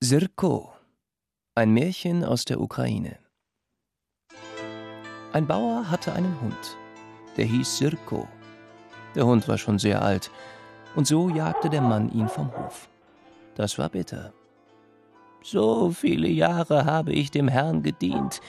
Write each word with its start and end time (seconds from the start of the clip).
Sirko, 0.00 0.72
ein 1.54 1.70
Märchen 1.70 2.22
aus 2.22 2.44
der 2.44 2.60
Ukraine. 2.60 3.18
Ein 5.32 5.46
Bauer 5.46 5.90
hatte 5.90 6.12
einen 6.12 6.38
Hund, 6.42 6.76
der 7.38 7.46
hieß 7.46 7.78
Sirko. 7.78 8.28
Der 9.14 9.24
Hund 9.24 9.48
war 9.48 9.56
schon 9.56 9.78
sehr 9.78 10.02
alt, 10.02 10.30
und 10.94 11.06
so 11.06 11.30
jagte 11.30 11.70
der 11.70 11.80
Mann 11.80 12.10
ihn 12.12 12.28
vom 12.28 12.54
Hof. 12.54 12.90
Das 13.54 13.78
war 13.78 13.88
bitter. 13.88 14.34
So 15.42 15.90
viele 15.92 16.28
Jahre 16.28 16.84
habe 16.84 17.14
ich 17.14 17.30
dem 17.30 17.48
Herrn 17.48 17.82
gedient 17.82 18.42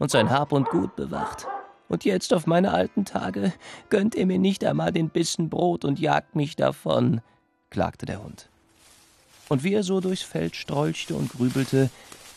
und 0.00 0.10
sein 0.10 0.30
Hab 0.30 0.50
und 0.50 0.68
Gut 0.68 0.96
bewacht. 0.96 1.46
Und 1.88 2.04
jetzt 2.04 2.34
auf 2.34 2.46
meine 2.46 2.72
alten 2.72 3.04
Tage 3.04 3.52
gönnt 3.90 4.14
er 4.14 4.26
mir 4.26 4.38
nicht 4.38 4.64
einmal 4.64 4.92
den 4.92 5.08
Bissen 5.08 5.48
Brot 5.48 5.84
und 5.84 5.98
jagt 6.00 6.34
mich 6.34 6.56
davon, 6.56 7.20
klagte 7.70 8.06
der 8.06 8.22
Hund. 8.22 8.48
Und 9.48 9.62
wie 9.62 9.74
er 9.74 9.84
so 9.84 10.00
durchs 10.00 10.22
Feld 10.22 10.56
strolchte 10.56 11.14
und 11.14 11.30
grübelte, 11.30 11.90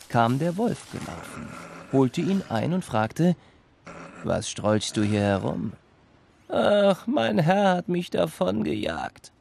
kam 0.10 0.40
der 0.40 0.58
Wolf 0.58 0.92
gelaufen, 0.92 1.48
holte 1.92 2.22
ihn 2.22 2.44
ein 2.50 2.74
und 2.74 2.86
fragte, 2.86 3.36
Was 4.24 4.50
strolchst 4.50 4.96
du 4.98 5.04
hier 5.04 5.22
herum? 5.22 5.74
Ach, 6.50 7.08
mein 7.08 7.40
Herr 7.40 7.78
hat 7.78 7.90
mich 7.90 8.10
davon 8.10 8.64
gejagt. 8.64 9.32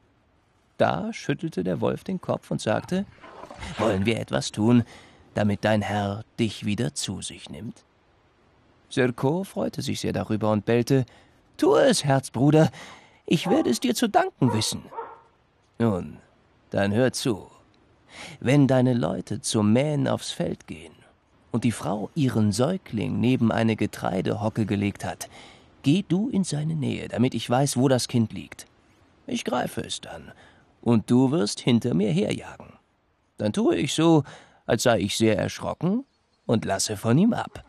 Da 0.78 1.12
schüttelte 1.12 1.64
der 1.64 1.80
Wolf 1.80 2.04
den 2.04 2.20
Kopf 2.20 2.50
und 2.50 2.60
sagte, 2.60 3.04
Wollen 3.78 4.06
wir 4.06 4.18
etwas 4.18 4.52
tun, 4.52 4.84
damit 5.34 5.64
dein 5.64 5.82
Herr 5.82 6.24
dich 6.38 6.64
wieder 6.64 6.94
zu 6.94 7.20
sich 7.20 7.50
nimmt? 7.50 7.84
Sirko 8.90 9.44
freute 9.44 9.82
sich 9.82 10.00
sehr 10.00 10.12
darüber 10.12 10.50
und 10.52 10.64
bellte, 10.64 11.04
Tu 11.56 11.74
es, 11.74 12.04
Herzbruder, 12.04 12.70
ich 13.26 13.48
werde 13.50 13.70
es 13.70 13.80
dir 13.80 13.94
zu 13.94 14.08
danken 14.08 14.52
wissen. 14.52 14.82
Nun, 15.78 16.18
dann 16.70 16.92
hör 16.92 17.12
zu. 17.12 17.48
Wenn 18.40 18.66
deine 18.66 18.94
Leute 18.94 19.40
zum 19.40 19.72
Mähen 19.72 20.08
aufs 20.08 20.30
Feld 20.30 20.66
gehen 20.66 20.94
und 21.50 21.64
die 21.64 21.72
Frau 21.72 22.10
ihren 22.14 22.52
Säugling 22.52 23.20
neben 23.20 23.52
eine 23.52 23.76
Getreidehocke 23.76 24.66
gelegt 24.66 25.04
hat, 25.04 25.28
geh 25.82 26.04
du 26.08 26.28
in 26.28 26.44
seine 26.44 26.74
Nähe, 26.74 27.08
damit 27.08 27.34
ich 27.34 27.48
weiß, 27.48 27.76
wo 27.76 27.88
das 27.88 28.08
Kind 28.08 28.32
liegt. 28.32 28.66
Ich 29.26 29.44
greife 29.44 29.82
es 29.82 30.00
dann, 30.00 30.32
und 30.80 31.10
du 31.10 31.30
wirst 31.30 31.60
hinter 31.60 31.94
mir 31.94 32.10
herjagen. 32.10 32.72
Dann 33.36 33.52
tue 33.52 33.76
ich 33.76 33.94
so, 33.94 34.24
als 34.64 34.84
sei 34.84 35.00
ich 35.00 35.16
sehr 35.16 35.36
erschrocken, 35.36 36.04
und 36.46 36.64
lasse 36.64 36.96
von 36.96 37.18
ihm 37.18 37.34
ab. 37.34 37.62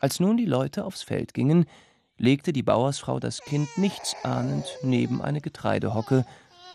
Als 0.00 0.20
nun 0.20 0.36
die 0.36 0.46
Leute 0.46 0.84
aufs 0.84 1.02
Feld 1.02 1.34
gingen, 1.34 1.66
legte 2.18 2.52
die 2.52 2.62
Bauersfrau 2.62 3.18
das 3.18 3.40
Kind 3.40 3.68
nichtsahnend 3.76 4.66
neben 4.82 5.22
eine 5.22 5.40
Getreidehocke 5.40 6.24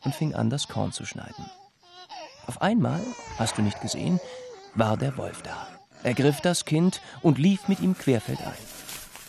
und 0.04 0.16
fing 0.16 0.34
an, 0.34 0.50
das 0.50 0.68
Korn 0.68 0.92
zu 0.92 1.06
schneiden. 1.06 1.46
Auf 2.48 2.62
einmal, 2.62 3.02
hast 3.38 3.58
du 3.58 3.62
nicht 3.62 3.80
gesehen, 3.82 4.20
war 4.76 4.98
der 4.98 5.18
Wolf 5.18 5.42
da. 5.42 5.68
Er 6.04 6.14
griff 6.14 6.42
das 6.42 6.66
Kind 6.66 7.02
und 7.22 7.38
lief 7.38 7.68
mit 7.68 7.80
ihm 7.80 7.96
querfeldein. 7.96 8.54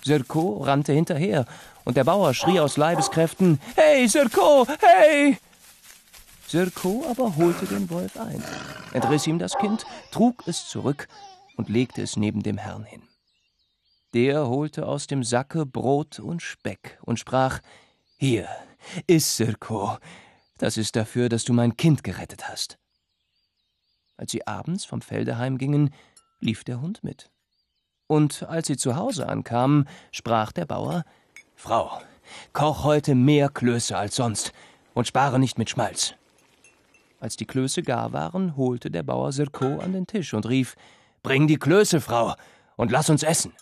Sirko 0.03 0.63
rannte 0.63 0.93
hinterher, 0.93 1.45
und 1.85 1.97
der 1.97 2.05
Bauer 2.05 2.33
schrie 2.35 2.61
aus 2.61 2.77
Leibeskräften: 2.77 3.61
Hey, 3.75 4.09
Sirko, 4.09 4.67
hey! 4.81 5.39
Sirko 6.49 7.05
aber 7.09 7.37
holte 7.37 7.67
den 7.67 7.89
Wolf 7.91 8.19
ein, 8.19 8.43
entriss 8.93 9.27
ihm 9.27 9.39
das 9.39 9.57
Kind, 9.59 9.85
trug 10.11 10.43
es 10.47 10.69
zurück 10.69 11.09
und 11.57 11.69
legte 11.69 12.03
es 12.03 12.17
neben 12.17 12.43
dem 12.43 12.59
Herrn 12.59 12.85
hin. 12.85 13.03
Der 14.15 14.47
holte 14.47 14.87
aus 14.87 15.07
dem 15.07 15.25
Sacke 15.25 15.65
Brot 15.65 16.19
und 16.19 16.43
Speck 16.43 16.99
und 17.03 17.19
sprach: 17.19 17.61
Hier, 18.19 18.47
iss, 19.07 19.39
Sirko, 19.39 19.97
das 20.59 20.77
ist 20.77 20.97
dafür, 20.97 21.31
dass 21.31 21.45
du 21.45 21.55
mein 21.55 21.79
Kind 21.79 22.05
gerettet 22.05 22.47
hast. 22.47 22.79
Als 24.19 24.33
sie 24.33 24.47
abends 24.47 24.85
vom 24.85 25.01
Felde 25.01 25.39
heimgingen, 25.39 25.95
lief 26.41 26.63
der 26.63 26.83
Hund 26.83 27.03
mit. 27.03 27.31
Und 28.07 28.43
als 28.43 28.67
sie 28.67 28.77
zu 28.77 28.97
Hause 28.97 29.31
ankamen, 29.31 29.89
sprach 30.11 30.53
der 30.53 30.67
Bauer: 30.67 31.05
Frau, 31.55 31.99
koch 32.53 32.85
heute 32.85 33.15
mehr 33.15 33.49
Klöße 33.49 33.97
als 33.97 34.17
sonst 34.17 34.53
und 34.93 35.07
spare 35.07 35.39
nicht 35.39 35.57
mit 35.57 35.71
Schmalz. 35.71 36.15
Als 37.19 37.39
die 37.39 37.47
Klöße 37.47 37.83
gar 37.83 38.13
waren, 38.13 38.59
holte 38.59 38.91
der 38.91 39.05
Bauer 39.05 39.33
Sirko 39.33 39.79
an 39.79 39.95
den 39.95 40.07
Tisch 40.07 40.35
und 40.35 40.47
rief: 40.47 40.77
Bring 41.23 41.47
die 41.47 41.57
Klöße, 41.57 42.03
Frau, 42.03 42.35
und 42.77 42.91
lass 42.91 43.09
uns 43.09 43.23
essen. 43.23 43.55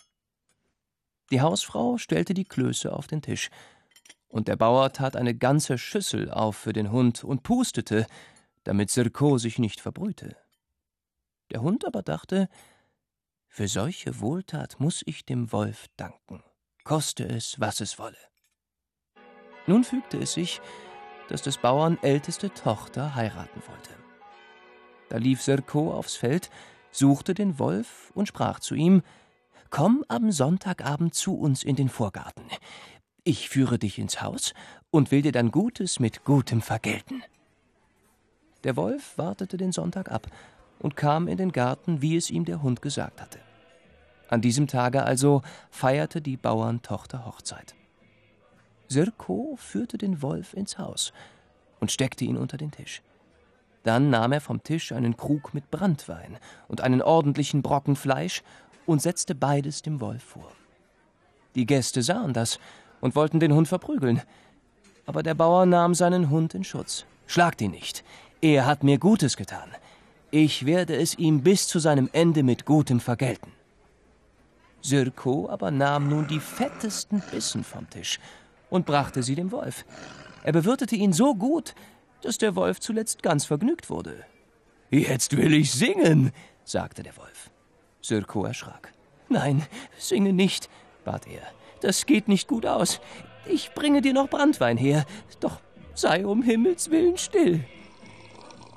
Die 1.31 1.41
Hausfrau 1.41 1.97
stellte 1.97 2.33
die 2.33 2.43
Klöße 2.43 2.91
auf 2.93 3.07
den 3.07 3.21
Tisch, 3.21 3.49
und 4.27 4.47
der 4.47 4.55
Bauer 4.55 4.93
tat 4.93 5.15
eine 5.15 5.35
ganze 5.35 5.77
Schüssel 5.77 6.31
auf 6.31 6.55
für 6.55 6.73
den 6.73 6.91
Hund 6.91 7.23
und 7.23 7.43
pustete, 7.43 8.07
damit 8.63 8.89
Sirko 8.89 9.37
sich 9.37 9.59
nicht 9.59 9.81
verbrühte. 9.81 10.37
Der 11.51 11.61
Hund 11.61 11.85
aber 11.85 12.01
dachte, 12.01 12.47
für 13.47 13.67
solche 13.67 14.21
Wohltat 14.21 14.79
muss 14.79 15.03
ich 15.05 15.25
dem 15.25 15.51
Wolf 15.51 15.87
danken, 15.97 16.43
koste 16.85 17.25
es, 17.25 17.59
was 17.59 17.81
es 17.81 17.99
wolle. 17.99 18.17
Nun 19.67 19.83
fügte 19.83 20.17
es 20.17 20.33
sich, 20.33 20.61
dass 21.27 21.41
des 21.41 21.57
Bauern 21.57 21.97
älteste 22.01 22.53
Tochter 22.53 23.15
heiraten 23.15 23.61
wollte. 23.67 23.91
Da 25.09 25.17
lief 25.17 25.41
Sirko 25.41 25.93
aufs 25.93 26.15
Feld, 26.15 26.49
suchte 26.91 27.33
den 27.33 27.59
Wolf 27.59 28.11
und 28.15 28.27
sprach 28.27 28.59
zu 28.59 28.75
ihm, 28.75 29.01
Komm 29.71 30.03
am 30.09 30.33
Sonntagabend 30.33 31.15
zu 31.15 31.33
uns 31.33 31.63
in 31.63 31.77
den 31.77 31.87
Vorgarten. 31.87 32.43
Ich 33.23 33.47
führe 33.47 33.79
dich 33.79 33.99
ins 33.99 34.21
Haus 34.21 34.53
und 34.91 35.11
will 35.11 35.21
dir 35.21 35.31
dann 35.31 35.49
Gutes 35.49 36.01
mit 36.01 36.25
Gutem 36.25 36.61
vergelten. 36.61 37.23
Der 38.65 38.75
Wolf 38.75 39.17
wartete 39.17 39.55
den 39.55 39.71
Sonntag 39.71 40.11
ab 40.11 40.27
und 40.79 40.97
kam 40.97 41.29
in 41.29 41.37
den 41.37 41.53
Garten, 41.53 42.01
wie 42.01 42.17
es 42.17 42.29
ihm 42.29 42.43
der 42.43 42.61
Hund 42.61 42.81
gesagt 42.81 43.21
hatte. 43.21 43.39
An 44.27 44.41
diesem 44.41 44.67
Tage 44.67 45.03
also 45.03 45.41
feierte 45.69 46.21
die 46.21 46.35
Bauerntochter 46.35 47.25
Hochzeit. 47.25 47.73
Sirko 48.89 49.55
führte 49.57 49.97
den 49.97 50.21
Wolf 50.21 50.53
ins 50.53 50.79
Haus 50.79 51.13
und 51.79 51.93
steckte 51.93 52.25
ihn 52.25 52.35
unter 52.35 52.57
den 52.57 52.71
Tisch. 52.71 53.01
Dann 53.83 54.09
nahm 54.09 54.33
er 54.33 54.41
vom 54.41 54.63
Tisch 54.63 54.91
einen 54.91 55.15
Krug 55.15 55.53
mit 55.53 55.71
Brandwein 55.71 56.39
und 56.67 56.81
einen 56.81 57.01
ordentlichen 57.01 57.61
Brocken 57.61 57.95
Fleisch 57.95 58.43
und 58.85 59.01
setzte 59.01 59.35
beides 59.35 59.81
dem 59.81 60.01
Wolf 60.01 60.23
vor. 60.23 60.51
Die 61.55 61.65
Gäste 61.65 62.01
sahen 62.01 62.33
das 62.33 62.59
und 63.01 63.15
wollten 63.15 63.39
den 63.39 63.53
Hund 63.53 63.67
verprügeln. 63.67 64.21
Aber 65.05 65.23
der 65.23 65.33
Bauer 65.33 65.65
nahm 65.65 65.95
seinen 65.95 66.29
Hund 66.29 66.53
in 66.53 66.63
Schutz. 66.63 67.05
Schlagt 67.27 67.61
ihn 67.61 67.71
nicht. 67.71 68.03
Er 68.41 68.65
hat 68.65 68.83
mir 68.83 68.97
Gutes 68.97 69.35
getan. 69.37 69.69
Ich 70.31 70.65
werde 70.65 70.95
es 70.95 71.15
ihm 71.15 71.41
bis 71.41 71.67
zu 71.67 71.79
seinem 71.79 72.09
Ende 72.13 72.43
mit 72.43 72.65
Gutem 72.65 72.99
vergelten. 72.99 73.51
Sirko 74.81 75.49
aber 75.49 75.71
nahm 75.71 76.09
nun 76.09 76.27
die 76.27 76.39
fettesten 76.39 77.21
Bissen 77.31 77.63
vom 77.63 77.89
Tisch 77.89 78.19
und 78.69 78.85
brachte 78.85 79.21
sie 79.23 79.35
dem 79.35 79.51
Wolf. 79.51 79.85
Er 80.43 80.53
bewirtete 80.53 80.95
ihn 80.95 81.13
so 81.13 81.35
gut, 81.35 81.75
dass 82.21 82.37
der 82.37 82.55
Wolf 82.55 82.79
zuletzt 82.79 83.21
ganz 83.21 83.45
vergnügt 83.45 83.89
wurde. 83.89 84.25
Jetzt 84.89 85.37
will 85.37 85.53
ich 85.53 85.71
singen, 85.71 86.31
sagte 86.63 87.03
der 87.03 87.15
Wolf. 87.17 87.51
Sirko 88.01 88.45
erschrak. 88.45 88.93
Nein, 89.29 89.65
singe 89.97 90.33
nicht, 90.33 90.69
bat 91.05 91.27
er. 91.27 91.43
Das 91.81 92.05
geht 92.05 92.27
nicht 92.27 92.47
gut 92.47 92.65
aus. 92.65 92.99
Ich 93.45 93.73
bringe 93.73 94.01
dir 94.01 94.13
noch 94.13 94.29
Brandwein 94.29 94.77
her, 94.77 95.05
doch 95.39 95.59
sei 95.93 96.25
um 96.25 96.43
Himmels 96.43 96.91
willen 96.91 97.17
still. 97.17 97.63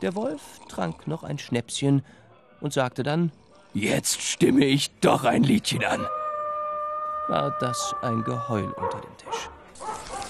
Der 0.02 0.14
Wolf 0.14 0.60
trank 0.68 1.06
noch 1.06 1.22
ein 1.22 1.38
Schnäpschen 1.38 2.04
und 2.60 2.72
sagte 2.72 3.02
dann: 3.02 3.32
Jetzt 3.72 4.22
stimme 4.22 4.64
ich 4.64 4.90
doch 5.00 5.24
ein 5.24 5.42
Liedchen 5.42 5.84
an. 5.84 6.06
War 7.28 7.56
das 7.58 7.94
ein 8.02 8.22
Geheul 8.22 8.70
unter 8.72 9.00
dem 9.00 9.16
Tisch. 9.16 9.50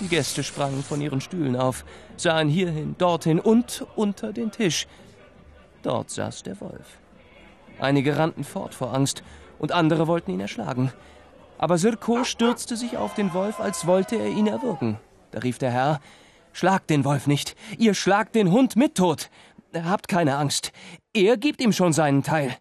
Die 0.01 0.09
Gäste 0.09 0.43
sprangen 0.43 0.83
von 0.83 1.01
ihren 1.01 1.21
Stühlen 1.21 1.57
auf, 1.57 1.85
sahen 2.17 2.49
hierhin, 2.49 2.97
dorthin 2.99 3.39
und 3.41 3.87
unter 3.97 4.33
den 4.33 4.51
Tisch. 4.51 4.87
Dort 5.83 6.11
saß 6.11 6.43
der 6.43 6.61
Wolf. 6.61 6.99
Einige 7.79 8.17
rannten 8.17 8.45
fort 8.45 8.75
vor 8.75 8.95
Angst, 8.95 9.23
und 9.59 9.73
andere 9.73 10.07
wollten 10.07 10.31
ihn 10.31 10.41
erschlagen. 10.41 10.93
Aber 11.59 11.79
Sirko 11.79 12.25
stürzte 12.25 12.77
sich 12.77 12.97
auf 12.97 13.15
den 13.15 13.33
Wolf, 13.33 13.61
als 13.61 13.87
wollte 13.87 14.17
er 14.17 14.29
ihn 14.29 14.47
erwürgen. 14.47 14.99
Da 15.31 15.41
rief 15.41 15.59
der 15.59 15.71
Herr, 15.71 16.01
Schlagt 16.53 16.89
den 16.91 17.05
Wolf 17.05 17.27
nicht, 17.27 17.57
ihr 17.79 17.95
schlagt 17.95 18.37
den 18.37 18.53
Hund 18.53 18.77
mit 18.77 18.95
tot. 18.95 19.29
Habt 19.75 20.07
keine 20.07 20.37
Angst, 20.37 20.71
er 21.13 21.37
gibt 21.37 21.61
ihm 21.61 21.73
schon 21.73 21.93
seinen 21.93 22.23
Teil. 22.23 22.57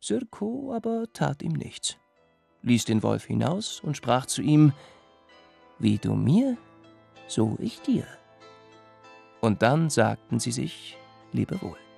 Sirko 0.00 0.72
aber 0.74 1.04
tat 1.12 1.42
ihm 1.42 1.52
nichts, 1.52 1.96
ließ 2.62 2.86
den 2.86 3.04
Wolf 3.04 3.26
hinaus 3.26 3.80
und 3.80 3.96
sprach 3.96 4.26
zu 4.26 4.42
ihm, 4.42 4.72
Wie 5.78 5.98
du 5.98 6.14
mir, 6.14 6.56
so 7.28 7.56
ich 7.60 7.80
dir. 7.82 8.06
Und 9.40 9.62
dann 9.62 9.90
sagten 9.90 10.40
sie 10.40 10.52
sich 10.52 10.96
Lebewohl. 11.32 11.89